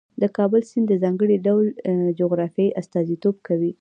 [0.21, 1.65] د کابل سیند د ځانګړي ډول
[2.19, 3.69] جغرافیې استازیتوب کوي.